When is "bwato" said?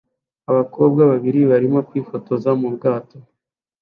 2.75-3.17